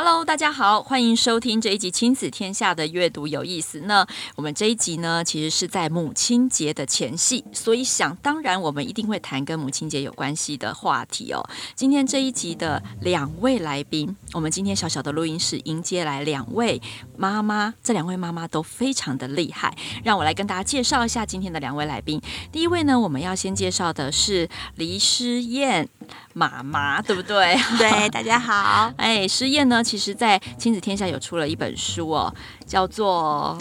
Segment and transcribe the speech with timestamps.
[0.00, 3.80] Hello，大家好，欢迎收听这一集《亲子天下》的阅读有意思。
[3.80, 4.06] 那
[4.36, 11.44] 我们这一集呢，其实是在母亲节的前夕，所以想当然，我们一定会谈跟母亲节有关系的话题哦。
[11.74, 16.80] 今天这一集的两位来宾，我们今天小小的录音室迎接来两位
[17.16, 19.76] 妈妈，这两位妈妈都非常的厉害。
[20.04, 22.22] 让我来跟大家介绍一下今天的两位来宾。
[22.52, 25.88] 第一位呢，我们要先介绍的是黎诗燕。
[26.38, 27.56] 妈妈对不对？
[27.76, 28.92] 对，大家好。
[28.96, 32.32] 哎，诗燕呢，其实在亲子天下有出了一本书哦，
[32.64, 33.58] 叫做。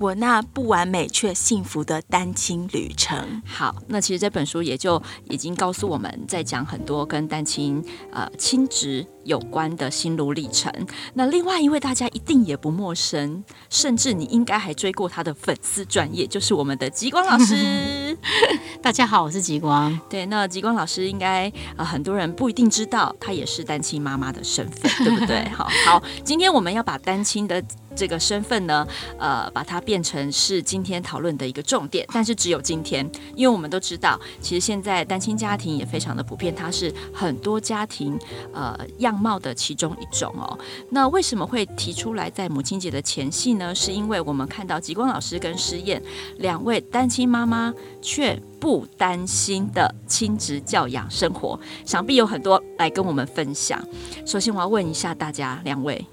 [0.00, 3.42] 我那不完美却幸福的单亲旅程。
[3.44, 10.72] 好，那其实这本书也就已经告诉我们在讲很多跟单亲呃亲职有关的心路历程。
[11.14, 17.56] 那另外一位大家一定也不陌生，甚至你应该还追过他的粉丝专业，就是我们的极光老师。
[18.82, 19.98] 大家好，我是极光。
[20.08, 25.48] 对，那极光老师应该呃很多人不一定知道，她也是单亲妈妈的身份，对不对？
[25.54, 27.62] 好好，今天我们要把单亲的。
[27.98, 28.86] 这个身份呢，
[29.18, 33.04] 呃，把它变成是今天讨论的一个重点，但是只有今天，
[33.34, 38.16] 因为我们都知道，其实现在单亲家庭也非常的普遍，它是很多家庭
[38.54, 40.56] 呃样貌的其中一种哦。
[40.90, 43.74] 那为什么会提出来在母亲节的前夕呢？
[43.74, 46.00] 是因为我们看到极光老师跟诗燕
[46.36, 53.82] 两位单亲妈妈却不担心的亲职教养生活，想必有很多来跟我们分享。
[54.24, 56.06] 首先，我要问一下大家两位。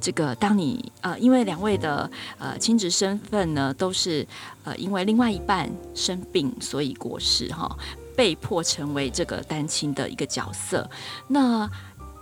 [0.00, 4.26] 这个，当你呃，因为两位的呃亲职身份呢，都是
[4.64, 7.78] 呃因为另外一半生病，所以过世哈、哦，
[8.16, 10.88] 被迫成为这个单亲的一个角色。
[11.28, 11.70] 那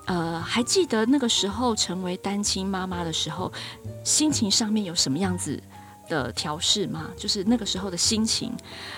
[0.07, 3.53] 呃，还记得那个时候成为单亲妈妈的时候，
[4.05, 5.61] 心情上面有什么样子
[6.09, 7.09] 的调试吗？
[7.17, 8.53] 就是那个时候的心情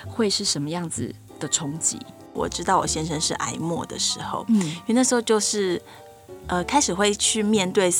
[0.07, 1.99] 会是什么样子的冲击？
[2.33, 5.81] 我知道我先生是癌末的时候，嗯，因为那时候就是
[6.47, 7.91] 呃开始会去面对。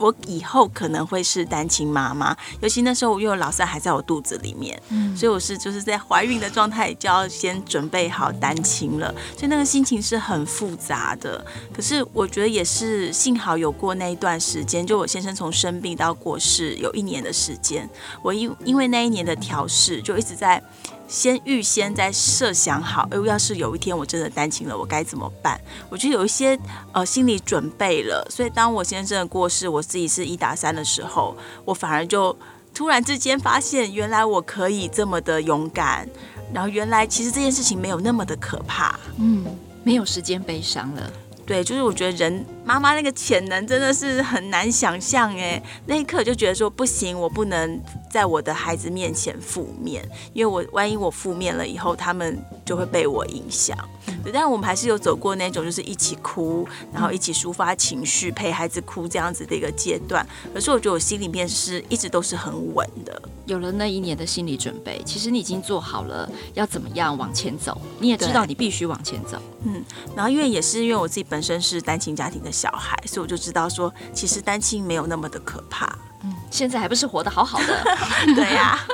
[0.00, 11.44] 我以后可能会是单亲妈妈，尤其那时候因为我老三还在我肚子里面，嗯，所以我是就是在怀孕的状态就要先准备好单亲了，所以那个心情是很复杂的。
[11.72, 17.88] 可是我觉得也是幸好有过那一段时间，就我先生从生病到过世有一年的时间，
[18.22, 20.62] 我因因为那一年的调试就一直在。
[21.10, 25.60] 先预先在设想好，哎，要是有一天我真的单亲了，我该怎么办？
[25.90, 26.56] 我就有一些
[26.92, 28.24] 呃心理准备了。
[28.30, 32.34] 所以当我先生的过世，我自己是一打三的时候，我反而就
[32.72, 36.08] 突然之间发现，原来我可以这么的勇敢，
[36.54, 38.96] 然后原来其实这件事情没有那么的可怕。
[39.18, 39.44] 嗯，
[39.82, 41.10] 没有时间悲伤了。
[41.44, 53.76] 对，就是我觉得人妈妈那个潜能真的是很难想象哎，那一刻就觉得说不行，我不能在我的孩子面前负面，因为我万一我负面了以后，他们就会被我影响。
[54.22, 60.26] 对，但我们还是有走过那种就是一起哭，然后一起抒发情绪，陪孩子哭这样子的一个阶段。
[60.52, 63.22] 可是我觉得我心里面是一直都是很稳的。
[63.46, 69.40] 有了那一年的心理准备，其实你已经做好了要怎么样往前走，你也知道你必须往前走。
[69.64, 69.82] 嗯，
[70.14, 75.86] 然后因为也是因为我自己本身是单亲家庭的小孩，所以我就知道说，其实单亲没有那么的可怕。
[76.22, 77.84] 嗯，现在还不是活得好好的。
[78.34, 78.86] 对呀、啊。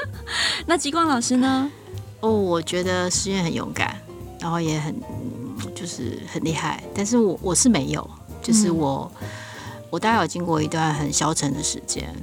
[0.67, 1.71] 那极光老师呢？
[2.21, 3.97] 哦，我觉得诗燕很勇敢，
[4.41, 4.95] 然后也很
[5.75, 8.09] 就是很厉害，但是我我是没有，
[8.43, 9.29] 就是我、嗯、
[9.91, 12.15] 我大概有经过一段很消沉的时间。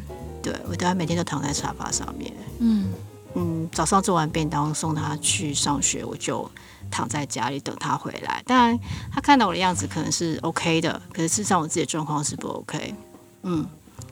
[0.42, 2.34] 对，我大概每天都躺在沙发上面。
[2.60, 2.92] 嗯
[3.36, 6.50] 嗯，早上做完便当送他去上学，我就
[6.94, 8.44] 躺在家里等他回来。
[8.46, 8.80] 当然，
[9.12, 12.94] 他看到我的样子可能是 OK 的，可是事实上我自己的状况是不 OK。
[13.42, 13.66] 嗯，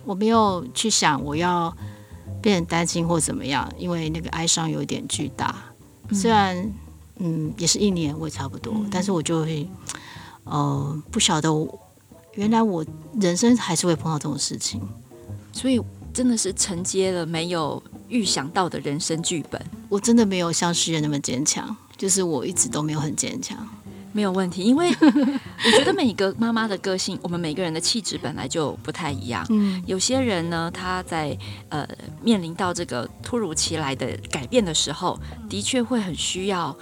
[0.03, 1.71] 我没有去想我要
[2.41, 5.55] 变成单亲或怎么样，因为那个哀伤有点巨大。
[6.11, 6.73] 虽然
[7.17, 9.69] 嗯也是一年，我也差不多，嗯、但是我就会
[10.45, 11.49] 呃不晓得，
[12.33, 12.83] 原来我
[13.19, 14.81] 人生还是会碰到这种事情，
[15.53, 15.79] 所以。
[16.13, 19.65] 真的是承接了没有预想到的人生剧本。
[19.87, 23.55] 我真的没有像诗人那么坚强，就是我一直都没有很坚强。
[24.13, 24.89] 没有问题，因为
[25.65, 29.45] 我觉得每个妈妈的个性，我们每个人的气质本来就不太一样。
[29.49, 31.37] 嗯，有些人呢，他在
[31.69, 31.87] 呃
[32.21, 35.19] 面临到这个突如其来的改变的时候，
[35.49, 36.75] 的确会很需要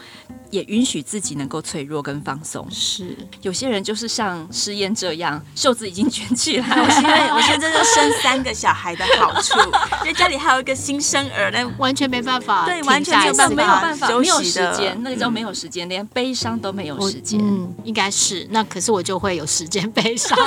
[0.50, 2.66] 也允许自己能够脆弱跟放松。
[2.72, 6.68] 是，有些人就是像诗嫣这样，袖子已经卷起来。
[6.82, 9.60] 我现在， 我现在就生三个小孩的好处，
[10.02, 17.19] 因为家里还有一个新生儿，那完全没办法，对，完全没有办法，没有办法，休息没有时间，那个叫没有时间，连悲伤都没有时间。
[17.40, 18.48] 嗯，应该是。
[18.52, 20.38] 那可是我就会有时间悲伤，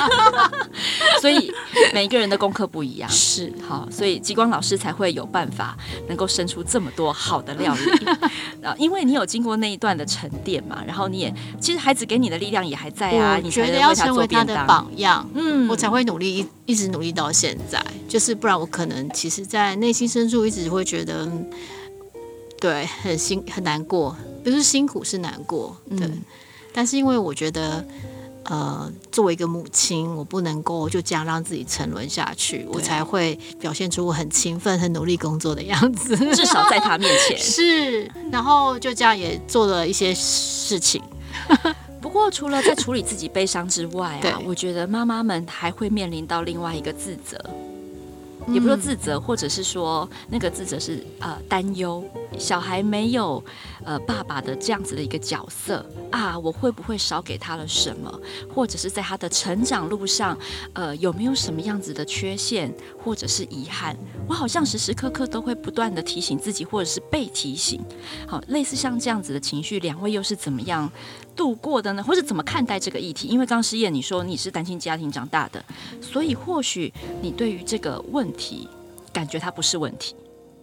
[1.21, 1.51] 所以
[1.93, 3.09] 每个人的功课不一样。
[3.09, 5.77] 是，好，所以极光老师才会有办法
[6.07, 8.05] 能够生出这么多好的料理。
[8.63, 21.29] 啊， 因为你有经过那一段的沉淀嘛，然后你也其实孩子给你的力量也还在啊，你觉得要成为他的榜样，嗯，我才会努力一一直努力到现在，就是不然我可能其实，在内心深处一直会觉得，
[22.59, 26.21] 对，很辛很难过，不是辛苦是难过，对，嗯，
[26.73, 27.85] 但是因为我觉得。
[28.45, 36.13] 呃，作为一个母亲，我不能够就这样让自己沉沦下去，我才会表现出我很勤奋、很努力工作的样子。
[36.35, 41.01] 至少在他面前 是，然后就这样也做了一些事情。
[42.03, 47.39] 不过，除了在处理自己悲伤之外啊，我觉得妈妈们还会面临到另外一个自责。
[48.49, 52.03] 也不说自责，或者是说那个自责是呃担忧，
[52.37, 53.41] 小孩没有
[53.85, 58.19] 呃爸爸的这样子的一个角色啊，我会不会少给他了什么？
[58.53, 60.37] 或者是在他的成长路上，
[60.73, 63.97] 呃有没有什么样子的缺陷或者是遗憾？
[64.27, 67.81] 我好像时时刻刻都会不断的提醒自己，或者是被提醒。
[68.27, 70.91] 好，类似像这样子的情绪，两位又是怎么样
[71.35, 72.03] 度过的呢？
[72.03, 73.27] 或者怎么看待这个议题？
[73.27, 75.63] 因为刚失业你说你是单亲家庭长大的，
[76.01, 78.67] 所以或许你对于这个问题，
[79.11, 80.15] 感觉它不是问题。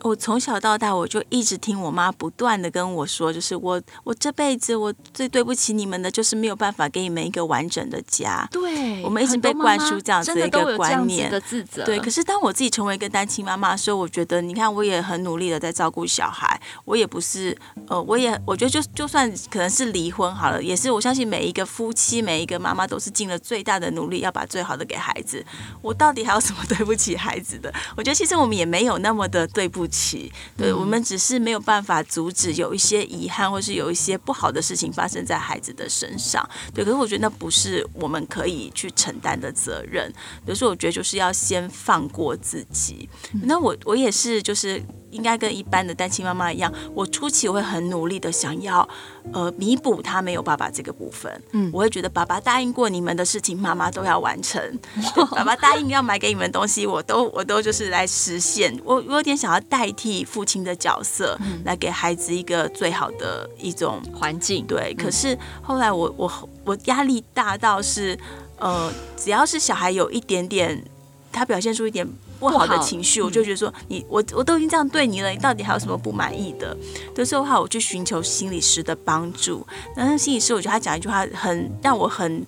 [0.02, 8.48] 我从小到大，我就一直听我妈不断的跟我说，就是我我这辈子我最对不起你们的，就是没有办法给你们一个完整的家。
[8.50, 11.84] 对，我们一直被灌输这样子的一个观念的自责。
[11.84, 17.56] 对，可是当我自己成为一个单亲妈妈的时候，我觉得，你看，我也很努力的在照顾小孩，我也不是，
[17.88, 25.44] 呃，我也我觉得就就算可能是离婚好了，也是我相信每一个夫妻，每一个妈妈都是尽了最大的努力，要把最好的给孩子。
[25.82, 27.72] 我到底还有什么 对不起孩子的？
[27.96, 36.48] 我觉得其实我们也没有那么的对不起，对，我们只是没有办法阻止有一些遗憾，或是有一些不好的事情发生在孩子的身上。
[36.72, 40.12] 对，可是我觉得那不是我们可以去承担的责任。
[40.46, 43.08] 有时候我觉得就是要先放过自己。
[43.42, 44.82] 那我我也是，就是。
[45.10, 48.88] 应该跟一般的单亲妈妈一样，我初期我会很努力的想要，
[49.32, 51.30] 呃，弥补他没有爸爸这个部分。
[51.52, 54.60] 嗯，我会觉得爸爸答应过你们的事情，妈妈都要完成。
[55.32, 58.76] 爸爸答应要买给你们东西，我都我都就是来实现。
[58.84, 64.66] 我我有点想要代替父亲的角色，来给孩子一个最好的一种环境。
[64.66, 68.18] 对，可是后来我我我压力大到是，
[68.58, 70.82] 呃，只要是小孩有一点点，
[71.30, 72.06] 他表现出一点。
[72.40, 76.76] 不好的情绪，我就觉得说你我我都已经这样对你了，你到底还有什么不满意的？
[77.14, 79.64] 的时候的话，我去寻求心理师的帮助。
[79.94, 82.44] 然后心理师，我觉得他讲一句话很让我很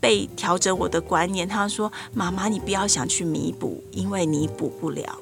[0.00, 1.48] 被调整我的观念。
[1.48, 5.18] 他说：“妈妈，你不要想去弥补，因为弥补不了。”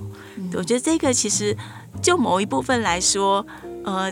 [0.54, 1.56] 我觉得这个其实
[2.02, 3.46] 就某一部分来说，
[3.84, 4.10] 呃。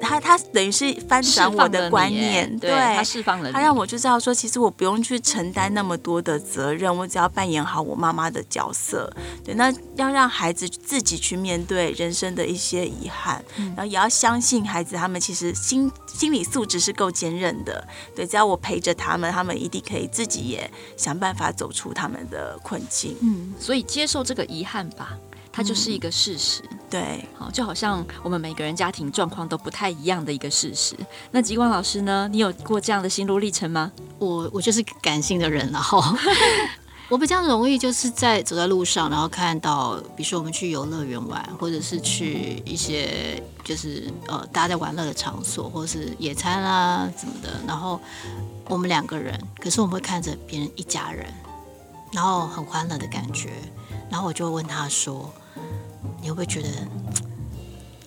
[0.00, 9.12] 他他等于是翻转我的观念，对，他释放了，他让我就知道说，其实我不用去承担那么多的责任，我只要扮演好我妈妈的角色。
[9.44, 13.44] 对，那要让孩子自己去面对人生的一些遗憾，
[13.76, 17.86] 然后也要相信孩子他们其实心心理素质是够坚韧的。
[18.14, 23.16] 对，只要我陪着他们，他们一定可以自己也想办法走出他们的困境。
[23.20, 25.16] 嗯，所以接受这个遗憾吧。
[25.60, 30.96] 它就是一个事实，嗯、对，好，就好像我们每个人家庭状况都不太一样的一个事实。
[31.32, 32.26] 那极光老师呢？
[32.32, 33.92] 你有过这样的心路历程吗？
[34.18, 36.02] 我我就是感性的人，然后
[37.10, 48.00] 我比较容易就是在走在路上，然后看到，比如说我们去游乐园玩，或者是去一些就是呃大家在玩乐的场所，或者是野餐啊什么的，然后
[48.66, 51.26] 我们两个人，可是我们会看着别人一家人，
[52.12, 53.50] 然后很欢乐的感觉，
[54.08, 55.30] 然后我就会问他说。
[56.20, 56.68] 你会不会觉得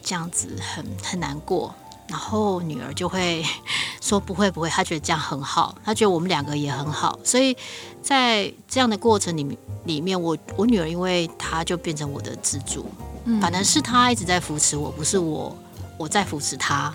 [0.02, 1.74] 这样子很很难过？
[2.10, 3.44] 然后女儿就会
[4.02, 7.18] 说不会不会，她觉得这样很好，她觉得我们两个也很好。
[7.24, 7.56] 所以
[8.02, 12.86] 在这样的过程里里面，我我女儿因为她就变成我的支柱，
[13.42, 15.58] 反正是她一直在扶持我，不是我
[15.98, 16.94] 我在扶持她。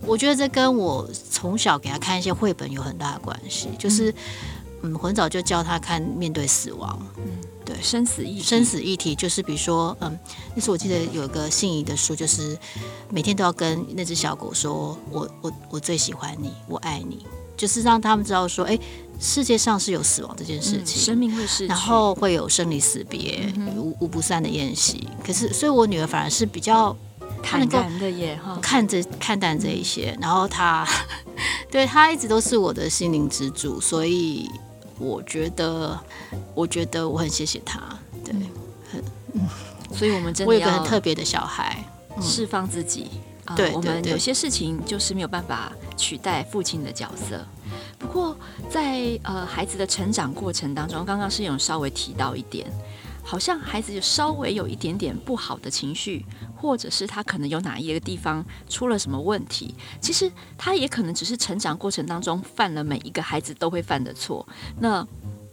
[0.00, 4.14] 我觉得这跟我从小给她看一些绘本有很大的关系，就是嗯，
[4.98, 6.98] 很早就教他看面对死亡。
[7.16, 7.24] 嗯
[7.64, 10.18] 对，生死议，生死议题就是比如说，嗯，
[10.54, 12.56] 那时候我记得有一个心仪的书，就是
[13.10, 17.26] 每天都要跟那只小狗说，我我我最喜欢你，我爱你，
[17.58, 18.78] 就是让他们知道说，哎，
[19.20, 25.06] 世界上是有死亡这件事情，嗯、生命会逝去，然后会有生离死别，无无不散的宴席。
[25.22, 26.96] 可是，所以我女儿反而是比较
[27.42, 30.88] 他能够的耶哈，看着看淡这一些，然后他
[31.70, 34.48] 对他一直都是我的心灵支柱，所以
[34.98, 35.98] 我觉得，
[36.54, 37.80] 我觉得我很谢谢他，
[38.24, 38.34] 对，
[38.90, 39.02] 很，
[39.32, 39.48] 嗯，
[39.94, 41.84] 所以我们真的我有个很特别的小孩，
[42.20, 43.08] 释放自己，
[43.46, 47.44] 嗯，对，我们有些事情就是没有办法取代父亲的角色。
[47.98, 48.36] 不过
[48.70, 52.66] 在呃孩子的成长过程当中，刚刚是有稍微提到一点。
[53.28, 56.24] 好像孩子就稍微有一点点不好的情绪，
[56.56, 64.48] 或者是他可能有哪一个地方出了什么问题，其实他也可能只是成长过程当中犯了每一个孩子都会犯的错。
[64.80, 65.06] 那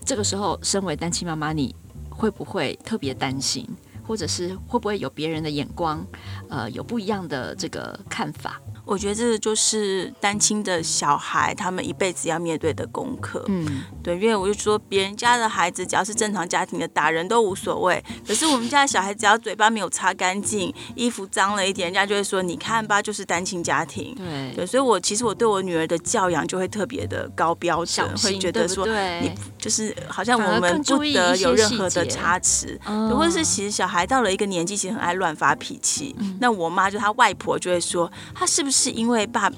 [0.05, 1.75] 这个时候，身为单亲妈妈，你
[2.10, 3.67] 会不会特别担心，
[4.08, 6.01] 或者是会不会有别人的眼光，
[6.50, 8.62] 呃，有不一样的这个看法？
[8.85, 13.43] 我觉得这个就是单亲的小孩，他们一辈子要面对的功课。
[13.47, 18.03] 嗯，对，因为我就说，别人家的孩子只要是正常家庭的，打人都无所谓。
[18.27, 36.15] 可是我们家的小孩，只要嘴巴没有擦干净，衣服脏了一点，人家就会说：“你看吧，就是单亲家庭。”对，对，所以我其实我对我女儿的教养就会特别的高标准，会觉得说，你就是好像我们不得有任何的差池，或者是其实小孩到了一个年纪，其实很爱乱发脾气。
[36.19, 38.75] 嗯、那我妈就她外婆就会说，她是不是？
[38.75, 39.50] 是因为爸，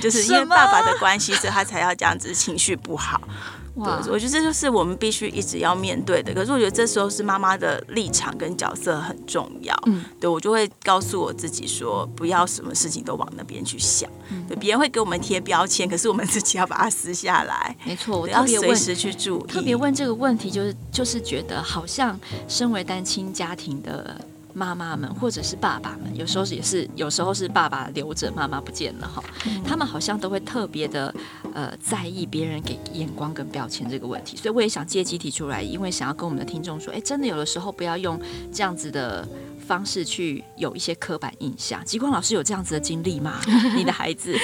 [0.00, 3.20] 就是因为爸爸的关系，所以他才要这样子情绪不好。
[3.76, 6.34] 哇，我觉得这就是我们必须一直要面对的。
[6.34, 9.74] 可是我觉得这时候是妈妈的立场跟角色很重要。
[9.86, 14.08] 嗯，对，我就会告诉我自己说，不要什么事情都往那边去想。
[14.28, 17.74] 嗯，对，别人会给我们贴标签，可是我们自己要把它撕下来。
[17.84, 19.50] 没错，我要随时去注意。
[19.50, 24.20] 特别问这个问题，就是就是觉得好像身为单亲家庭的。
[24.54, 29.22] 妈妈们或者是爸爸们，有时候也是，有时候是爸爸留着，妈妈不见了哈。
[29.64, 31.14] 他们好像都会特别的
[31.54, 38.20] 呃在意别人给眼光跟标签这个问题，所以我也想借机提出来，因为想要跟我们的听众说，哎，真的有的时候不要用
[38.52, 39.26] 这样子的
[39.66, 41.84] 方式去有一些刻板印象。
[41.84, 43.40] 极光老师有这样子的经历吗？
[43.76, 44.36] 你的孩子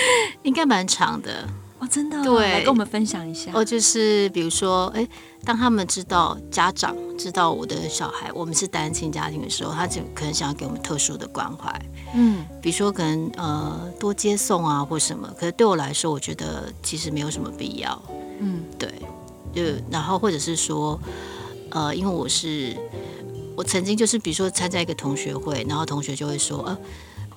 [0.42, 1.46] 应该蛮长的。
[1.80, 3.52] 哦，真的，对，来跟我们分享一下。
[3.54, 5.06] 哦，就是比如说，哎，
[5.44, 11.72] 当他们知道家长知道我的小孩，我们是单亲家庭的时候，他就可能想要给我们特殊的关怀。
[12.14, 18.02] 嗯，比如说可能呃多接送啊或什么，可是对我来说，我觉得其实没有什么必要。
[18.40, 18.92] 嗯，对，
[19.54, 20.98] 就然后或者是说，
[21.70, 22.76] 呃，因为我是
[23.54, 26.76] 我曾经就是比如说参加一个同学会，然后同学就会说，呃。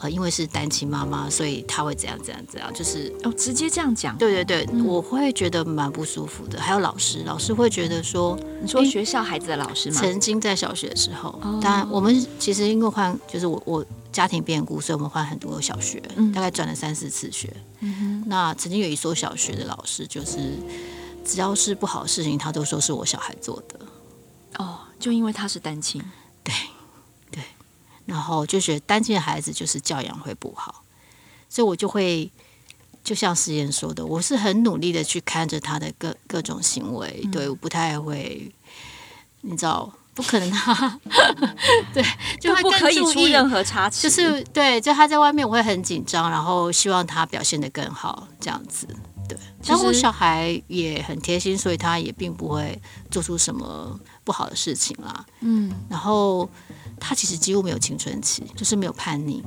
[0.01, 4.17] 呃，因为是单亲妈妈，所以他会怎样怎样怎样，就是哦，直接这样讲。
[4.17, 6.59] 对对对，嗯、我会觉得蛮不舒服的。
[6.59, 10.01] 还有老师，老师会觉得说，你说学校孩子的老师吗？
[10.01, 17.53] 曾经在小学的时候，当然我们其实因为换，就是我我家庭变故，所以我们换很多小学，嗯、大概转了三四次学。
[17.81, 18.23] 嗯哼。
[18.27, 20.57] 那曾经有一所小学的老师，就是
[21.23, 23.79] 只要是不好的事情，他都说是我小孩做的。
[24.57, 26.01] 哦，就因为他是单亲。
[26.43, 26.51] 对。
[28.05, 30.83] 然后就觉得单亲的孩子就是教养会不好，
[31.47, 32.29] 所以我就会
[33.03, 38.51] 就像诗妍说的，我是很努力的去看着他的各各种行为，嗯、对，我不太会，
[39.41, 40.99] 你知道，不可能他，
[41.93, 42.03] 对，
[42.39, 48.87] 就会不可以出任何差池，就是对，就他在外面我会很紧张，然后希望他表现得更好，这样子，
[49.27, 49.37] 对。
[49.61, 52.79] 其实我小孩也很贴心，所以他也并不会
[53.09, 56.49] 做出什么不好的事情啦，嗯，然后。
[57.01, 59.43] 他其实几乎没有青春期，就是没有叛逆。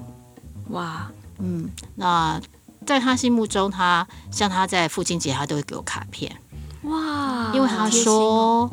[0.71, 1.09] 哇，
[1.39, 2.41] 嗯，那
[2.85, 6.35] 在他心目中，他像他在父亲节，他都会给我卡片。
[6.83, 8.69] 哇，因为他说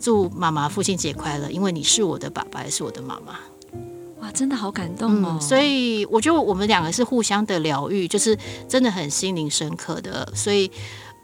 [0.00, 3.38] 祝妈妈父亲节快乐，因为你是我的爸爸，也是我的妈妈。
[4.20, 5.30] 哇，真的好感动哦。
[5.32, 10.30] 嗯，所以我觉得我们两个是互相的疗愈，就是真的很心灵深刻的。
[10.36, 10.70] 所以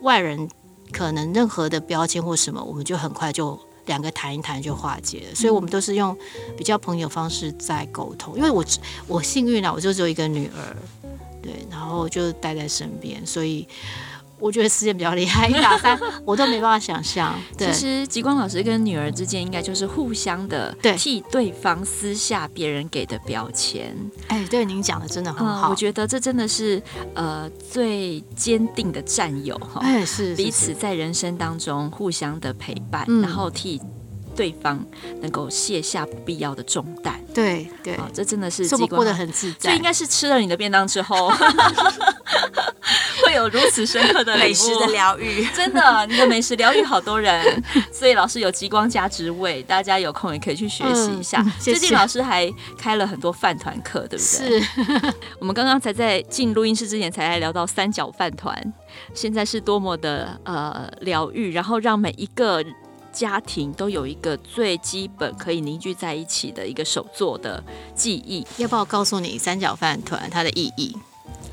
[0.01, 0.49] 外人
[0.91, 3.61] 可能任何的标签或什么，我们就很快就。
[3.87, 6.17] 两个谈一谈就化解了，所以我们都是用
[6.57, 8.37] 比较朋友方式在沟通。
[8.37, 8.65] 因为我
[9.07, 10.77] 我幸运啊，我就只有一个女儿，
[11.43, 13.67] 对，然后就带在身边，所以
[14.39, 17.35] 我觉得时间比较厉害，一打三 我都没办法想象。
[17.59, 23.97] 其实极光老师跟女儿之间应该就是互相的替对方撕下别人给的标签。
[24.29, 26.83] 哎，对，您讲的真的很好，嗯，我觉得这真的是
[27.15, 29.81] 呃最坚定的战友哈。
[29.83, 33.81] 哎，是彼此在人生当中互相的陪伴，嗯，然后替。
[34.37, 34.79] 对方
[35.23, 39.71] 能够卸下不必要的重担，对对、哦，这真的是这么过得很自在。
[39.71, 41.33] 这应该是吃了你的便当之后，
[43.27, 45.45] 会有如此深刻的美食的疗愈。
[45.55, 51.43] 真的，你的美食疗愈好多人， 所以老师有极光加职位，大家有空也可以去学习一下。
[51.43, 54.61] 嗯、最近老师还开了很多饭团课，对不对？
[54.61, 55.15] 是。
[55.41, 58.73] 我们刚刚才在进录音室之前才来聊到三角饭团，
[59.13, 62.65] 现在是多么的呃疗愈，然后让每一个。
[63.13, 67.65] 家庭都有一个最基本可以凝聚在一起的一个手作的
[67.95, 68.47] 记忆。
[68.59, 70.95] 要不要告诉你三角饭团它的意义？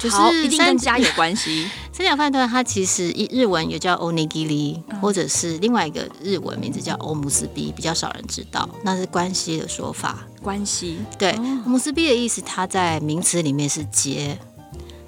[0.04, 1.68] 就是一定跟家有关系。
[1.94, 10.28] 三角饭团它其实一日文也叫 onigiri，或者是另外一个日文名字叫欧姆斯比，比较少人知道，那是关西的说法。
[10.42, 11.32] 关西对，
[11.66, 14.38] 欧姆斯比的意思，它在名词里面是结，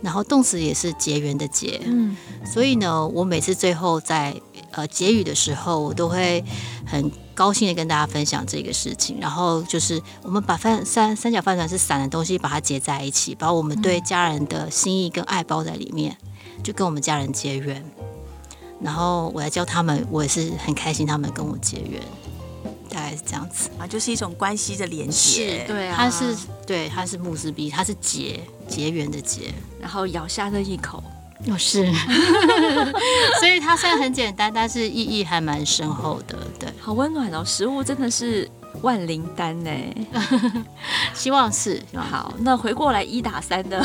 [0.05, 1.81] 然后动词也是结缘的结。
[1.83, 6.45] 嗯，所以呢，我每次最后在呃结语的时候，我都会
[6.85, 9.17] 很高兴的跟大家分享这个事情。
[9.19, 16.15] 然后就是我们把饭三三角饭团是散的东西，把它结在一起，把我们对家人的心意跟爱包在里面，
[16.61, 17.83] 就跟我们家人结缘。
[18.79, 21.99] 然后我来教他们，我也是很开心，他们跟我结缘。
[22.95, 23.69] 大概是这样子。
[23.77, 26.35] 啊，就是一种关系的连接，对啊，它是
[26.65, 31.03] 对，它是慕斯比，它是结结缘的结，然后咬下那一口，
[31.47, 31.91] 哦是，
[33.39, 38.49] 所以它虽然很简单，但是意义还蛮深厚的，对，好温暖哦，食物真的是。
[38.85, 39.71] 万灵丹呢？
[41.11, 42.31] 希望是好。
[42.37, 43.83] 那回过来一打三的，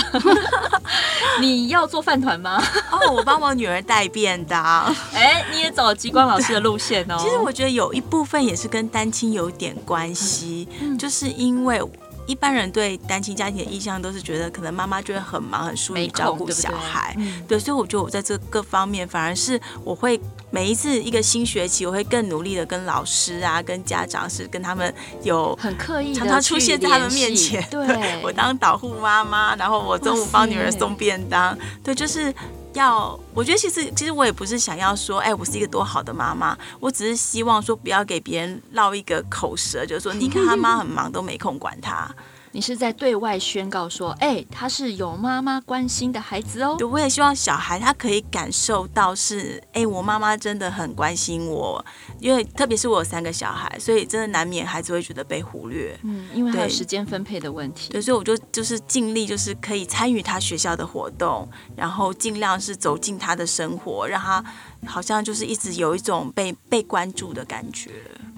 [1.41, 2.63] 你要做饭团吗？
[2.93, 4.95] 哦，我帮我女儿带便当。
[5.17, 7.17] 哎，你也走极光老师的路线哦。
[7.19, 11.83] 其实我觉得有一部分也是跟单亲有点关系，嗯、就是因为
[12.31, 17.13] 一般人对单亲家庭的印象都是觉得可能妈妈就会很忙，很疏于照顾小孩。
[17.17, 20.21] 对，对，嗯、对，所以我觉得我在这各方面反而是我会。
[20.53, 27.65] 每一次一个新学期，我会更努力的跟老师啊、跟家长是跟他们有很刻意常常出现在他们面前。
[27.71, 27.81] 对，
[28.21, 31.57] 我当导护妈妈，然后我中午帮女儿送便当。
[31.85, 32.35] 对，就是
[32.75, 42.09] 要我觉得其实其实我也不是想要说，哎，我是一个多好的妈妈，我只是希望说不要给别人落一个口舌，就是说你看他妈很忙都没空管他。
[42.53, 46.75] 你是在对外宣告说，哎、欸，他是有妈妈关心的孩子哦。
[46.77, 51.85] 对，我也希望小孩他可以感受到是，哎、欸，我妈妈真的很关心我。
[52.19, 55.99] 因为特别是我有三个小孩，所以真的难免孩子会觉得被忽略。
[56.03, 57.93] 嗯，因为还有时间分配的问题。
[57.93, 64.45] 对，所以我就就是尽力，就是可以参与他学校的活动，然后尽量是走进他的生活，让他
[64.87, 67.91] 好像就是一直有一种被被关注的感觉。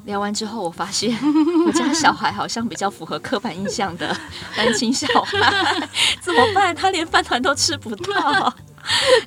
[0.05, 1.17] 聊完之后，我发现
[1.67, 4.17] 我家小孩好像比较符合刻板印象的
[4.57, 5.89] 单亲小孩，
[6.21, 6.75] 怎么办？
[6.75, 8.55] 他连饭团都吃不到。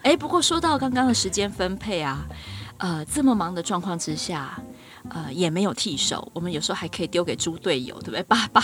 [0.03, 2.25] 哎，不过说到刚刚的时间分配啊，
[2.77, 4.61] 呃，这么忙的状况之下，
[5.09, 6.29] 呃，也没有替手。
[6.33, 8.23] 我们有时候还可以丢给猪队友，对不对？
[8.23, 8.61] 爸爸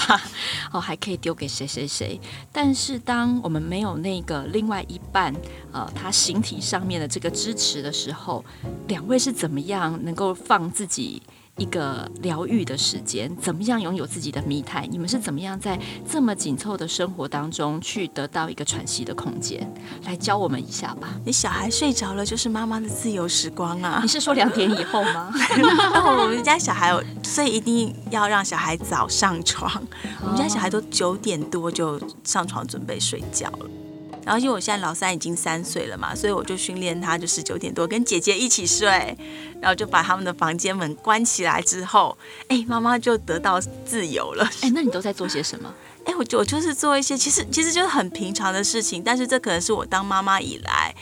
[0.74, 2.19] 哦，还可以丢给谁谁谁。
[2.52, 5.34] 但是当我们没有那个另外一半，
[5.71, 8.43] 呃，他形体上面的这个支持的时候，
[8.89, 11.21] 两位是怎么样能够放自己？
[11.58, 19.72] 一个疗愈的时间，怎么样拥有自己的密态你们是怎么样在这么紧凑的生活当中去得到一个喘息的空间？
[20.06, 21.10] 来教我们一下吧。
[21.26, 24.00] 你小孩睡着了，就是妈妈的自由时光啊！
[24.02, 25.32] 你是说两点以后吗？
[26.18, 26.92] 我们家小孩，
[27.24, 29.72] 所以一定要让小孩早上床。
[30.24, 33.66] 我们家小孩都九点多就上床准备睡觉了。
[34.32, 38.88] 然后因为我现在老三已经三岁了嘛，所以我就训练他，就是九点多跟姐姐一起睡，
[39.60, 42.17] 然后就把他们的房间门关起来之后，
[42.48, 44.50] 哎，妈妈就得到自由了。
[44.62, 45.74] 哎，那你都在做些什么？
[46.08, 50.96] 哎，我就我就是做一些，其实其实就是很平常的事情，但是这可能是我当妈妈以来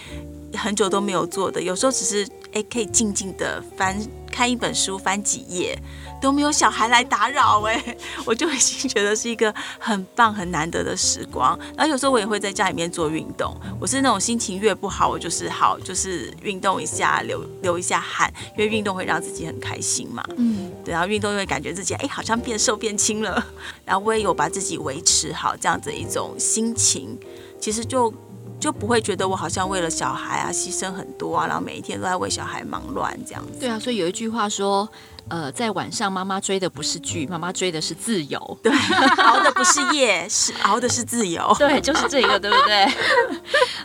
[0.57, 1.61] 很久都没有做的。
[1.61, 3.95] 有时候只是哎，可以静静的翻
[4.31, 5.77] 看一本书，翻几页。
[6.21, 11.57] 都没有小孩来打扰哎， 我就已经觉得是一个很棒、很难得的时光。
[11.75, 13.55] 然后有时候我也会在家里面做运动。
[13.79, 20.23] 我是那种心情越不好，我就是好，就是运动一下，流流一下汗，因为运动会让自己很开心嘛。
[20.37, 23.45] 嗯，对，然后运动又会感觉自己哎，好像变瘦变轻了。
[23.85, 27.17] 然后我也有把自己维持好这样子一种心情，
[27.59, 28.13] 其实就
[28.59, 33.59] 就不会觉得我好像为了小孩啊牺牲很多啊，然后每一天都在为小孩忙乱这样子。
[33.59, 34.87] 对啊，所以有一句话说。
[35.31, 38.39] 呃，在晚上，妈妈追的不是剧，妈妈追的是自由。
[38.63, 38.73] 对，
[39.23, 41.53] 熬的不是夜，是熬的是自由。
[41.59, 42.87] 对，就是这个，对不对？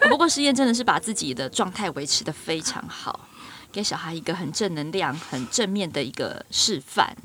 [0.08, 3.28] 不过诗彦真的是把自己的状态维持的非常好，
[3.74, 7.16] 给小孩一个很正能量、很正面的一个示范。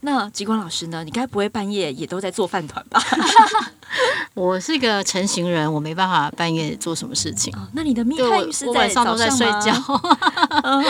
[0.00, 1.02] 那极光老师呢？
[1.02, 3.02] 你该不会半夜也都在做饭团吧？
[4.34, 7.50] 我是一个成型人，我没办法半夜做什么事情。
[7.56, 9.72] 哦、那你的密探是在晚上都在睡觉。
[10.62, 10.84] 嗯，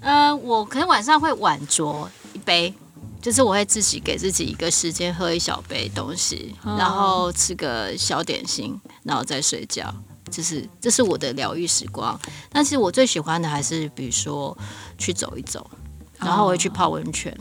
[0.00, 2.08] 呃，我可能晚上会晚酌。
[2.32, 2.72] 一杯，
[3.20, 9.94] 就是我会自己给自己一个时间喝一小杯东西，然后吃个小点心，然后再睡觉。
[10.34, 12.18] 就是这是我的疗愈时光。
[12.50, 14.56] 但是我最喜欢的还是比如说
[14.98, 15.70] 去走一走，
[16.18, 17.36] 然后我会去泡温泉。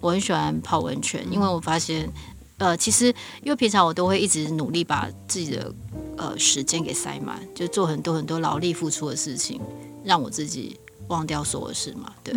[0.00, 2.10] 我很喜欢泡温泉，因为我发现，
[2.56, 3.06] 呃，其实
[3.42, 5.72] 因为平常我都会一直努力把自己的
[6.16, 9.60] 呃时间给塞满，就做很多很多劳力付出的事情，
[10.04, 10.78] 让我自己
[11.08, 12.12] 忘掉所有事嘛。
[12.24, 12.34] 对，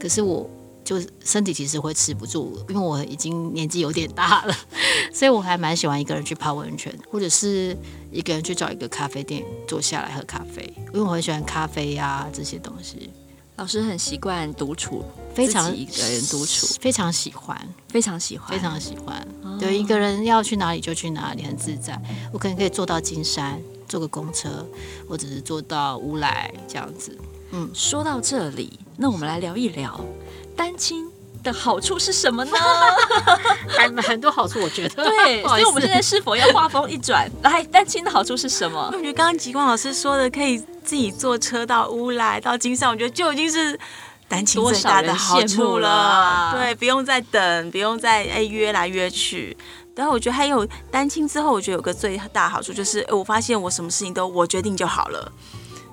[0.00, 0.48] 可是我。
[0.88, 4.54] 就身体其实会吃不住，因为我已经年纪有点大了，
[5.12, 7.76] 所以我还蛮喜欢一个人去泡温泉，或者是
[8.10, 13.10] 一个人去找一个咖啡店坐下来喝咖啡，因为我很喜欢咖啡呀、啊、这些东西。
[13.56, 19.28] 老师很习惯独处，非常一个人独处，非常喜欢，非常喜欢，非常喜欢。
[19.42, 22.00] 哦、对，一个人要去哪里就去哪里，很自在。
[22.32, 24.66] 我可能可以坐到金山，坐个公车，
[25.06, 27.14] 或者是坐到乌来这样子。
[27.50, 29.98] 嗯，说到这里，那我们来聊一聊
[30.58, 31.08] 单亲
[31.44, 32.58] 的好处是什么呢？
[33.70, 35.04] 还蛮多好处，我觉得。
[35.04, 38.90] 对， 所以我们现在是否要画风一转，来单亲的好处是什么？
[38.92, 43.78] 我觉得刚刚吉光老师说的，可以自己坐车到乌来到金山，我觉得就已经是
[44.26, 45.88] 单亲最大的好处了。
[45.88, 49.56] 了对，不用再等，不用再哎约来约去。
[49.94, 55.32] 然后我觉得还有单亲之后，我觉得有个最大好处就是，我发现我什么事情都我决定就好了。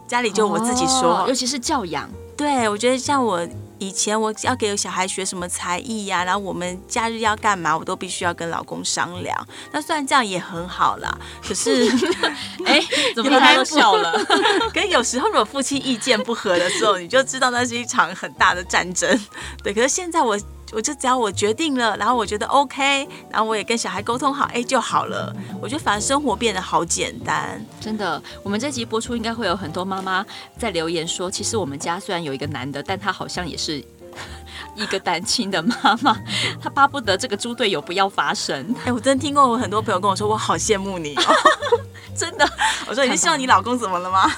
[0.08, 2.10] 家里就我自己说，哦、尤其是教养。
[2.38, 9.48] 对，我觉得像我以前我要给小孩学什么才艺呀、啊，然后我们假日要干嘛，我都必须要跟老公商量。
[9.72, 11.90] 那虽然这样也很好啦，可是，
[12.66, 12.82] 哎，
[13.16, 14.14] 怎么他都笑了？
[14.74, 19.20] 可是有时候如果夫妻意见不合的时候，你就知道那是一场很大的战争。
[19.64, 20.40] 对，可是现在我。
[20.72, 25.34] 我就只要我决定了，然后我觉得 OK，然后我也跟小孩沟通好，哎就好了。
[25.62, 28.22] 我觉得反而生活变得好简单，真的。
[28.44, 30.26] 我们这集播出应该会有很多妈妈
[30.58, 33.84] 在留言说，其实我们家虽然有一个男的，但他好像也是
[34.76, 36.18] 一个单亲的妈妈，
[36.62, 38.76] 他巴不得这个猪队友不要发生。
[38.86, 41.36] 哎，我真的听过我很多朋友跟我说，我好羡慕你哦，
[42.16, 42.50] 真的。
[42.88, 44.32] 我说你是希望你老公怎么了吗？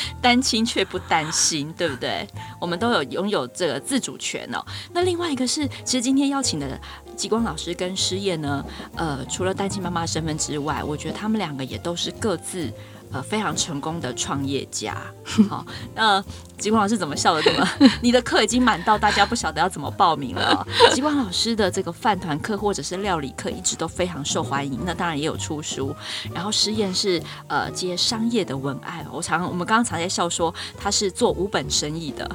[0.22, 2.26] 单亲却不担心，对不对？
[2.60, 4.64] 我们都有拥有这个自主权哦。
[4.92, 6.80] 那另外一个是，其实今天邀请的
[7.16, 8.64] 极光老师跟诗燕呢，
[8.96, 12.72] 呃，除了单亲妈妈身份之外，我觉得他们两个也都是各自。
[13.10, 14.96] 呃，非常成功的创业家。
[15.48, 16.22] 好，那
[16.58, 17.68] 吉光老师怎么笑的这么？
[18.02, 20.66] 你的课已经满到大家不晓得要怎么报名了。
[20.92, 24.80] 吉光老师的这个饭团课或者是料理课一直都非常受欢迎。
[24.84, 25.94] 那当然也有出书。
[26.34, 29.06] 然后实验是呃接商业的文案。
[29.10, 32.30] 我常我们刚刚常在笑说他是做无本生意的。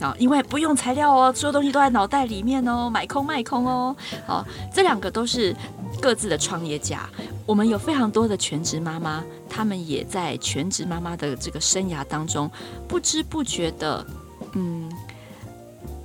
[0.00, 3.96] 啊，因为不用材料哦，所有东西都在脑袋里面哦，买空卖空哦。
[4.26, 5.54] 好，这两个都是
[6.00, 7.08] 各自的创业家。
[7.46, 12.50] 我们有非常多的全职妈妈，她们也在全职妈妈的这个生涯当中，
[12.88, 14.06] 不知不觉的，
[14.54, 14.90] 嗯，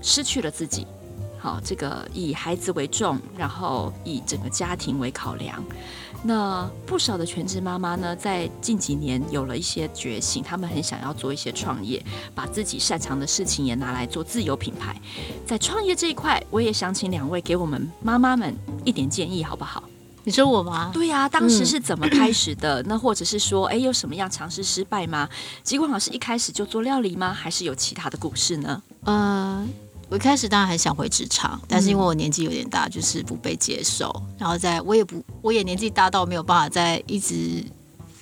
[0.01, 0.85] 失去了自己。
[1.41, 5.63] 好，这个以孩子为重，然后以整个家庭为考量。
[6.21, 12.03] 那不少的全职妈妈呢，在近几年有了一些觉醒，她们很想要做一些创业，
[12.35, 14.99] 把自己擅长的事情也拿来做自有品牌。
[15.45, 19.81] 在创业这一块，我也想请两位给我们妈妈们一点建议，好不好？
[20.29, 20.91] 你说我吗？
[20.93, 22.83] 对呀、啊，当时是怎么开始的？
[22.83, 25.27] 嗯、那或者是说，哎，有什么样尝试失败吗？
[25.63, 27.33] 极光老师一开始就做料理吗？
[27.33, 28.79] 还是有其他的故事呢？
[29.05, 29.67] 嗯、呃。
[30.07, 34.13] 我一开始当然很想回职场，但是因为我年纪有点大，就是不被接受。
[34.37, 37.63] 然后在我也不，我也年纪大到没有办法再一直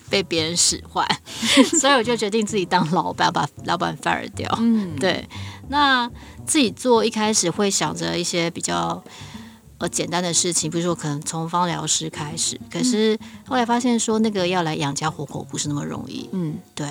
[0.09, 1.05] 被别人使唤，
[1.77, 4.49] 所以我就决定自己当老板，把老板 fire 掉。
[4.61, 5.27] 嗯，对。
[5.67, 6.09] 那
[6.45, 9.03] 自己做一开始会想着一些比较
[9.79, 16.29] 呃简单的事情，比如说可能从芳疗师开始，可是后来发现说那个要来养家活口不是那么容易。
[16.31, 16.87] 嗯，对。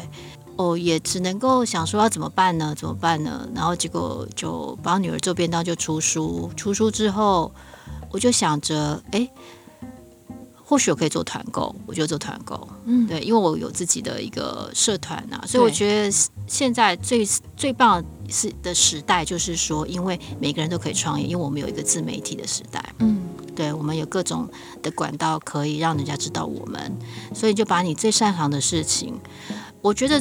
[0.56, 2.74] 哦，也只能够想说要怎么办呢？
[2.74, 3.46] 怎么办呢？
[3.54, 6.50] 然后结果就帮女儿做便当，就出书。
[6.56, 7.52] 出书之后，
[8.10, 9.28] 我就想着，哎，
[10.68, 12.68] 或许我可以做团购，我就做团购。
[12.86, 16.16] 嗯，对，因为我有自己的一个社团呐，所以我觉得
[16.48, 17.24] 现在最
[17.56, 22.84] 最棒是的时代，就是说，因为每个人都可以创业，因为我们有一个自媒体的时代。
[22.98, 23.20] 嗯，
[23.54, 24.48] 对，我们有各种
[24.82, 26.92] 的管道可以让人家知道我们，
[27.32, 29.14] 所以就把你最擅长的事情，
[29.80, 30.20] 我觉得。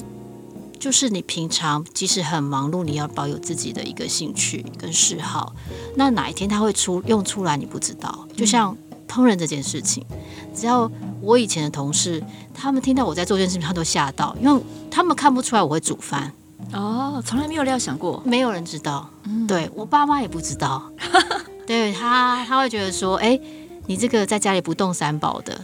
[0.78, 5.56] 就是你平常即使很忙碌，你要保有自己的一个兴趣跟嗜好。
[5.96, 8.28] 那哪一天他会出用出来，你不知道。
[8.36, 10.06] 就像烹饪这件事情，
[10.54, 10.90] 只要
[11.22, 16.32] 我以前的同事，他们听到我在做这件事情，他都吓到，因为他们看不出来我会煮饭。
[16.74, 19.10] 哦，从来没有料想过，没有人知道。
[19.24, 20.90] 嗯，对，我爸妈也不知道。
[21.68, 23.40] 对他，他会觉得说，哎，
[23.88, 25.60] 你这个在家里不动三宝的，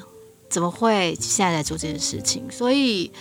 [0.49, 2.43] 怎么会现在在做这件事情？
[2.51, 3.11] 所以。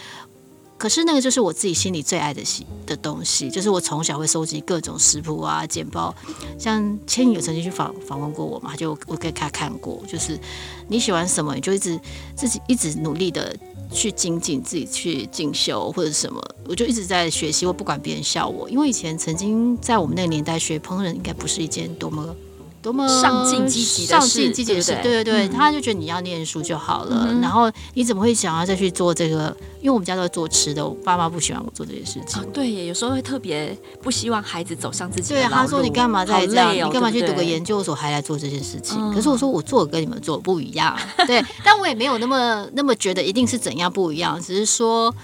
[0.81, 6.15] 可是那个就是我自己心里最爱的西的东西，就是我从小会收集各种食谱啊、简报。
[6.59, 10.41] 像千羽有曾经去访访问过我嘛，就我给他看过，就是
[10.89, 12.01] 你喜欢什么，你就一直
[12.35, 13.55] 自己一直努力的
[13.93, 17.67] 去精进，自己去进修或者什么，我就一直在学习。
[17.67, 22.35] 我不管别人笑我，因为以前曾经在我们那个年代学烹饪，应该不是一件多么
[22.83, 29.55] 多么上进积极的事，上进积极的事，对对对，他就觉得你要念书就好了，然后你怎么会想要再去做这个？
[29.81, 32.43] 因为我们家都是做吃的，我爸妈不喜欢我做这些事情。
[32.53, 35.41] 对，有时候会特别不希望孩子走上自己的。
[35.41, 36.75] 对，他说你干嘛在这样？
[36.75, 38.99] 你干嘛去读个研究所还来做这件事情？
[39.13, 45.15] 可是我说我做跟你们做不一样， 对，但我也没有那么那么觉得一定是怎样不一样，只是说，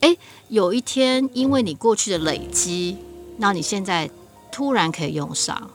[0.00, 0.16] 哎，
[0.48, 2.96] 有一天因为你过去的累积，
[3.38, 4.10] 那你现在
[4.50, 5.70] 突然可以用上。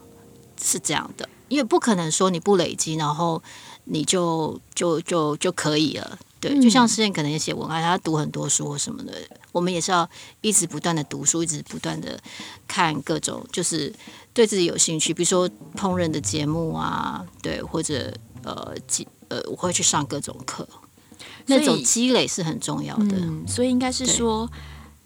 [0.64, 3.44] 是这样的，因为不可能说你不累积，然后
[3.84, 6.18] 你就就就就可以了。
[6.40, 9.14] 对，就像诗燕可能也写文案，他读很多书什么的，
[9.52, 10.10] 我们也是要
[10.42, 12.20] 一直不断的读书，一直不断的
[12.68, 13.94] 看各种，就是
[14.34, 20.68] 对自己有兴趣，比如说烹饪的节目啊，对，或者呃积呃，我会去上各种课，
[21.46, 23.16] 那种积累是很重要的。
[23.18, 24.50] 嗯，所以应该是说。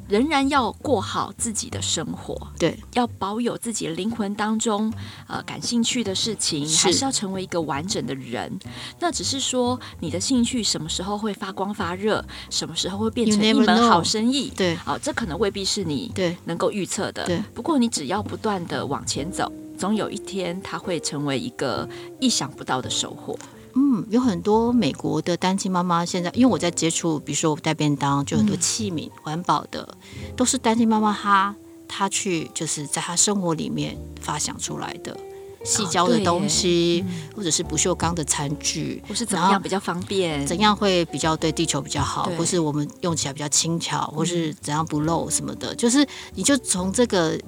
[0.08, 4.92] 仍然要过好自己的生活，对，要保有自己灵魂当中
[5.28, 8.58] 呃感兴趣的事情，是还是要成为一个完整的人。
[9.00, 17.26] 那只是说你的兴趣什么时候会发光发热，什么时候会变成一门好生意，对，好、哦，这可能未必是你对能够预测的。
[17.26, 21.88] 对，不过你只要不断的往前走，总有一天它会成为一个
[22.20, 23.38] 意想不到的收获。
[23.80, 29.88] 嗯，有很多美国的单亲妈妈现在，因为我在接触，比如说我带便当，就很多器皿、环保的，
[30.36, 31.56] 都是单亲妈妈她
[31.88, 35.16] 她去就是在她生活里面发想出来的，
[35.64, 47.40] 细胶的东西，或者是不锈钢的餐具，或是怎么样比较方便，怎样会比较对地球比较好，或是我们用起来比较轻巧，或是怎样不漏什么的，就是你就从这个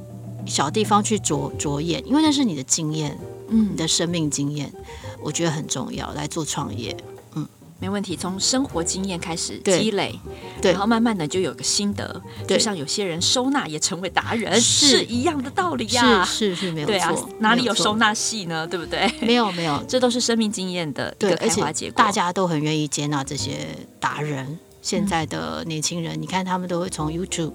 [0.46, 4.72] 小地方去着着眼，因为那是你的经验，嗯，你的生命经验。
[5.22, 6.96] 我觉得很重要，来做创业，
[7.36, 7.48] 嗯，
[7.80, 8.16] 没问题。
[8.16, 10.18] 从生活经验开始积累，
[10.62, 18.66] 对，然后慢慢的就有个心得，对，就像有些人收纳也成为达人，是一样的道理呀，是是是，没有错，对啊，哪里有收纳系呢？
[18.66, 19.12] 对不对？
[19.22, 21.96] 没有没有， 这都是生命经验的一个开花结果。
[21.96, 23.68] 大家都很愿意接纳这些
[24.00, 24.58] 达人。
[24.82, 27.52] 现在的年轻人，你看他们都会从 YouTube。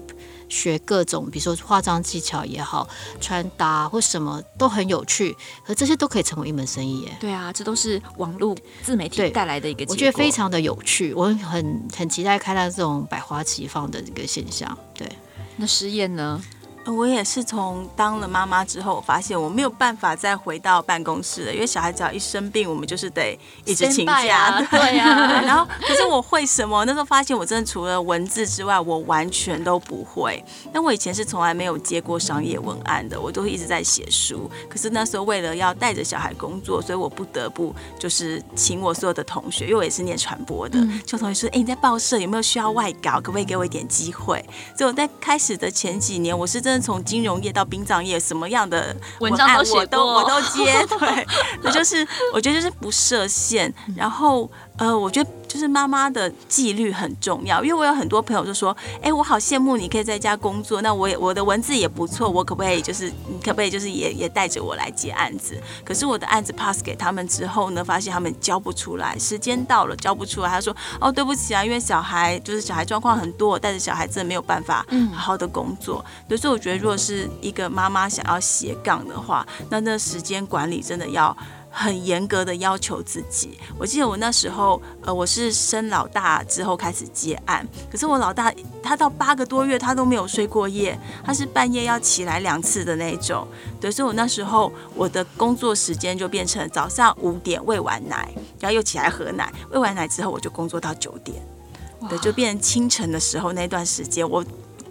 [0.49, 2.87] 学各种，比如说化妆技巧也好，
[3.19, 7.17] 穿搭或什么都很有趣，可这些都可以成为一门生意耶。
[7.19, 9.85] 对啊，这都是网络自媒体带来的一个。
[9.89, 14.77] 我觉得非常的有趣，我很很期待看到这种百花齐放的一个现象。
[14.93, 15.07] 对，
[15.57, 16.41] 那实验呢？
[16.85, 24.37] 我也是从当了妈妈之后，我发现我没有办法再回到办公室了，因为小孩只要一生病，我们就是得一直请假。
[24.37, 26.85] 啊 对呀，然后可是我会什么？
[26.85, 30.43] 那时候发现我真的除了文字之外，我完全都不会。
[30.71, 34.49] 但我以前是从来没有接过商业文案的，我都一直在写书。
[34.69, 43.19] 可是那时候为了要带着小孩工作，所以我不得不就是请我所有的同学，因为我也是念传播的，就同学说：“哎，你在报社有没有需要外稿？
[43.21, 44.43] 可不可以给我一点机会？”
[44.77, 46.85] 所以我在开始的前几年，我是真的。
[46.85, 51.27] 从金融业到殡葬业，什么样的文案我都我都接， 对，
[51.63, 55.29] 那就是我觉得就是不设限，然后呃，我觉得。
[55.47, 65.57] 就是妈妈的纪律很重要，因为我有很多朋友就说：“哎，我好羡慕你可以在家工作，那我也我的文字也不错，我可不可以就是你可不可以就是也也带着我来接案子？
[65.85, 76.03] 可是我的案子 pass 给他们之后呢，发现他们交不出来，时间到了交不出来，他说：哦，对不起啊，因为小孩就是小孩状况很多，带着小孩真的没有办法好好的工作。
[76.37, 81.33] 所以我觉得，如果是一个妈妈想要斜杠的话，那那时间管理真的要。”
[81.77, 83.59] 很严格的要求自己。
[83.77, 88.49] 我记得我那时候，呃，我是生老大之后开始接案，可是我老大
[88.81, 93.45] 他到八个多月他都没有睡过夜，他是半夜要起来两次的那种。
[93.81, 101.45] 对，所以我那时候我的工作时间就变成早上五点喂完奶，然后又起来喝奶，喂完奶之后我就工作到九点，
[102.07, 104.41] 对，就变成清晨的时候那段时间，我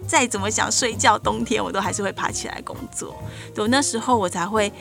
[0.05, 3.15] 再怎么想睡觉，冬天我都还是会爬起来工作。
[3.55, 4.71] 对，我那时候我才会。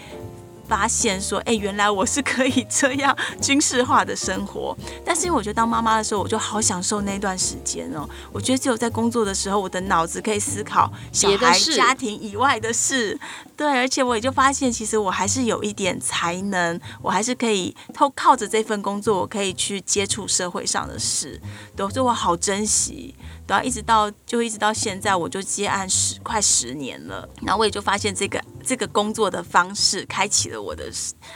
[0.69, 4.77] 发现说，哎，原来我是可以这样军事化的生活。
[5.05, 8.09] 但是因为我觉得当妈妈的时候，我就好享受那段时间哦。
[8.33, 13.19] 我觉得只有在工作的时候，我的脑子可以思考小孩、家庭以外的事。
[13.57, 21.41] 对，而且我也就发现，其实我还是有一点才能，我还是可以透靠着这份工作，我可以去接触社会上的事。
[21.77, 23.15] 对，所以我好珍惜。
[23.47, 27.29] 然后一直到就一直到现在，我就接案十快十年了。
[27.43, 30.91] 然后我也就发现这个这个工作的方式，开启了我的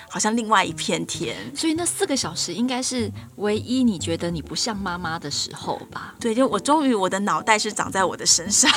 [0.08, 1.36] 好像另外一片天。
[1.56, 6.14] 所以那四个小时应该是唯一你觉得你不像妈妈的时候吧？
[6.20, 8.70] 对，就我终于我的脑袋是长在我的身上。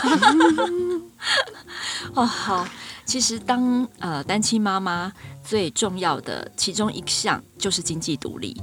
[2.13, 2.67] 哦，好。
[3.04, 5.12] 其实当呃单亲妈妈
[5.43, 8.56] 最重要的其中一项就是经济独立。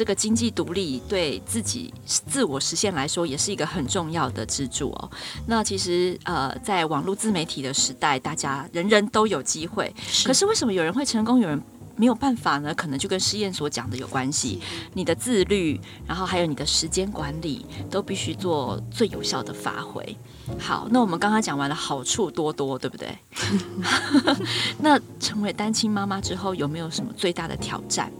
[0.00, 5.10] 这个经济独立对自己自我实现来说，也是一个很重要的支柱哦。
[5.46, 9.94] 那其实呃，在网络自媒体的时代，大家人人都有机会。
[10.08, 11.62] 是可是为什么有人会成功，有人
[11.96, 14.58] 没有办法呢，可能就跟诗燕所讲的有关系。
[14.94, 20.16] 你的自律，然后还有你的时间管理，都必须做最有效的发挥。
[20.58, 23.14] 好，那我们刚刚讲完了好处多多，对不对？
[24.80, 28.10] 那成为单亲妈妈之后，有没有什么最大的挑战，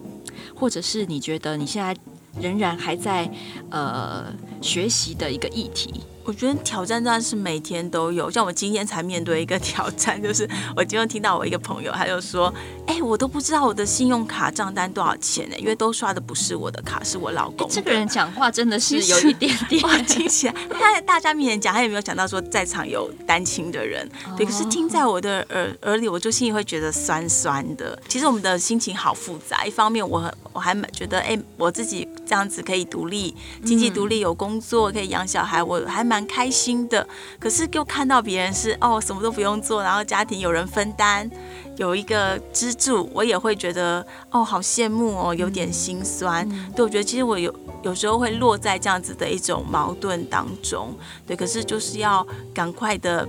[0.61, 1.96] 或者是你觉得你现在
[2.38, 3.29] 仍然还在
[3.70, 4.27] 呃
[4.61, 6.03] 学习的一个议题？
[6.31, 12.55] 我觉得挑战真的是每天都有，像我今天才面对一个挑战，就是我今天听到我一个朋友，他就说
[12.87, 15.57] ：“哎、欸，我都不知道我的信用卡账单多少钱呢？
[15.59, 17.69] 因为都刷的不是我的卡，是我老公。
[17.69, 24.09] 欸”这个人讲话真的是有一点点，哇，听起来他在大家面前讲，他有没有想到说在场有单亲的人？
[24.37, 28.01] 对，可是听在我的耳耳里，我就心里会觉得酸酸的。
[28.07, 36.20] 其实我们的心情好复杂，一方面我我还蛮觉得，哎、欸，我自己这样子可以独立，经济独立，有工作可以养小孩，我还蛮。
[36.27, 37.07] 开心的，
[37.39, 41.31] 可是又看到别人是哦，什么都不用做，然后家庭有人分担，
[41.77, 46.49] 有一个支柱，我也会觉得哦，好羡慕哦，有点心酸。
[46.51, 50.95] 嗯、对，我觉得其实我有有时候会落在这样子的一种矛盾当中，
[51.27, 53.27] 对，可是就是要赶快的。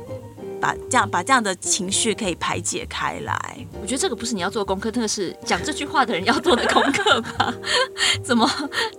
[0.62, 7.54] 把这样把这样的情绪可以排解开来，我觉得这个不是你要做功课，那个是讲这句话的人要做的功课吧？
[8.24, 8.50] 怎么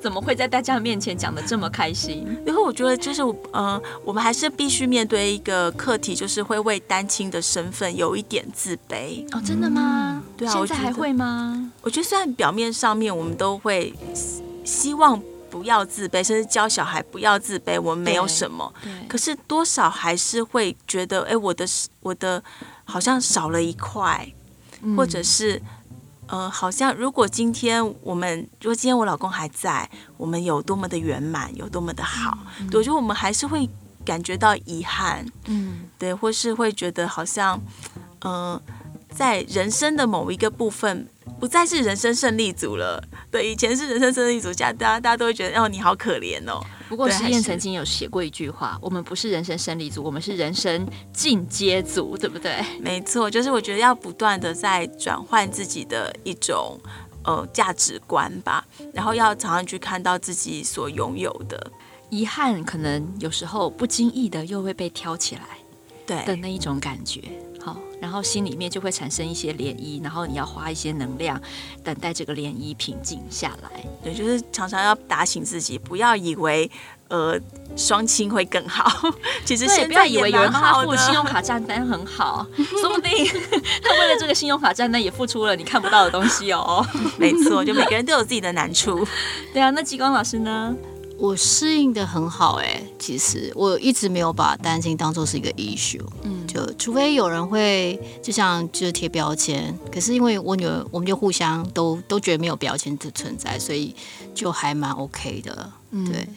[0.01, 2.27] 怎么会在大家面前讲的这么开心？
[2.45, 9.41] 然后我觉得就是嗯、呃，我们还是必须面对一个课题，就是会为单亲的身份有一点自卑哦。
[9.47, 10.21] 真的吗？
[10.27, 11.71] 嗯、对啊，现在还会吗？
[11.83, 13.95] 我觉得虽然表面上面我们都会
[14.65, 15.23] 希望。
[15.53, 17.79] 不要自卑，甚至教小孩不要自卑。
[17.79, 18.73] 我们没有什么，
[19.07, 21.67] 可是多少还是会觉得，哎，我的
[22.01, 22.43] 我的
[22.85, 24.27] 好像少了一块，
[24.81, 25.61] 嗯、或者是，
[26.27, 29.87] 呃，好像如果今天我们，如果今天我老公还在，
[30.17, 33.69] 我们有多么的圆满，有多么的好，嗯、对，我觉得我们还是会
[34.07, 37.61] 感觉到遗憾，嗯，对，或是会觉得好像，
[38.21, 38.63] 嗯、呃，
[39.11, 41.07] 在人生的某一个部分。
[41.39, 46.63] 不再是人生胜利组了，对，以前是人生胜利组，家大家大家都会觉得哦，你好可怜哦。
[46.91, 52.63] 不过诗燕曾经有写过一句话，我们不是人生胜利组，我们是人生进阶组，对不对？
[52.79, 56.79] 没错，就是我觉得要不断的在转换自己的一种
[57.25, 61.73] 呃价值观吧，然后要常常去看到自己所拥有的。
[62.11, 65.43] 遗憾可能有时候不经意的又会被挑起来，
[66.05, 67.23] 对的那一种感觉。
[67.65, 71.41] 好，然后心里面就会产生一些涟漪，然后你要花一些能量，
[71.85, 73.85] 等待这个涟漪平静下来。
[74.03, 76.69] 对，就是常常要打醒自己，不要以为
[77.07, 77.39] 呃
[77.77, 79.09] 双亲会更好。
[79.47, 82.45] 其实现在也不要以为有人帮他付信用卡账单很好，
[82.81, 83.27] 说不定
[83.83, 86.85] 他为了这个信用卡账单也付出了你看不到的东西哦。
[87.17, 89.07] 没错，就每个人都有自己的难处。
[89.53, 90.75] 对啊，那极光老师呢？
[91.23, 103.95] 我适应的很好哎、欸，其实我一直没有把担心当做是一个 issue，嗯，就除非有人会就像就是贴标签，可是因为我女儿，我们就互相都都觉得没有标签的存在，所以
[104.35, 106.29] 就还蛮 OK 的，嗯、对，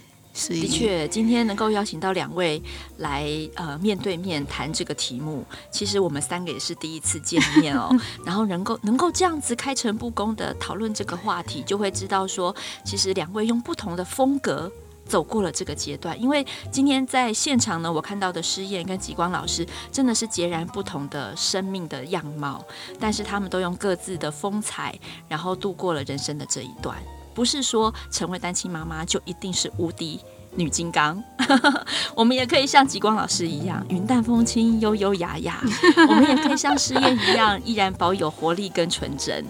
[0.50, 2.62] 的确今天能够邀请到两位
[2.98, 7.90] 来呃面对面谈这个题目，其实我们三个也是第一次见面哦，
[8.26, 14.72] 然后能够能够这样子开诚布公的讨论这个话题，就会知道说其实两位用不同的风格。
[15.08, 22.66] 走过了这个阶段，因为今天在现场呢，我看到的诗燕跟极光老师真的是截然不同的生命的样貌，
[23.00, 24.98] 但是他们都用各自的风采，
[25.30, 26.98] 然后度过了人生的这一段。
[27.36, 30.20] 不是说成为单亲妈妈就一定是无敌
[30.56, 31.22] 女金刚，
[32.16, 35.56] 我们也可以像极光老师一样云淡风轻、优优雅雅；
[36.08, 39.46] 我们也可以像诗燕一样，依然保有活力跟纯真，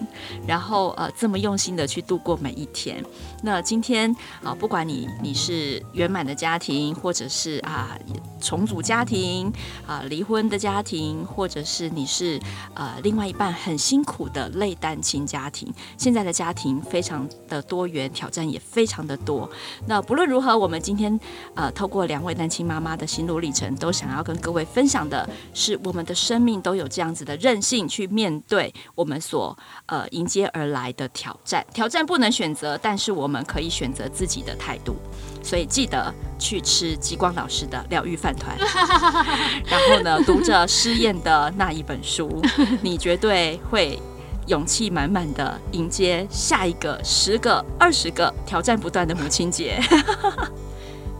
[0.46, 3.04] 然后呃这么用心的去度过每一天。
[3.42, 7.96] 那今天啊，不管你你是圆满的家庭，或者是啊
[8.40, 9.52] 重组家庭
[9.86, 12.40] 啊离婚的家庭，或者是你是
[12.74, 19.48] 呃另外一半很辛苦的类单亲家庭，现在的家庭非常的多元，挑战也非常的多。
[19.86, 21.20] 那不论如何，我们今天
[21.54, 29.56] 呃透过两位单亲妈妈的心路历程，都想要跟各位分享的是，我们的生命都有这样子的韧性去面对我们所
[29.86, 31.64] 呃迎接而来的挑战。
[31.72, 33.36] 挑战不能选择，但是我们。
[33.36, 34.96] 我们可以选择自己的态度，
[35.42, 38.56] 所以记得去吃极光老师的疗愈饭团，
[39.68, 42.42] 然后呢，读着诗燕的那一本书，
[42.80, 44.00] 你绝对会
[44.46, 49.78] 勇气满满的迎接下一个十个、二十个挑战不断的母亲节。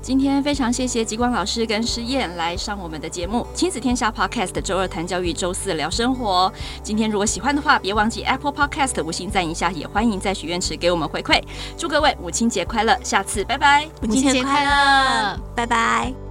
[0.03, 6.53] 今天非常谢谢极光老师跟诗燕来上我们的节目《亲子天下 Podcast》，周二谈教育，周四聊生活。
[6.83, 11.43] 今天如果喜欢的话，别忘记 Apple Podcast 五星赞一下，也欢迎在许愿池给我们回馈。
[11.77, 13.89] 祝各位母亲节快乐，下次拜拜！
[14.01, 16.26] 母亲节快乐，拜拜。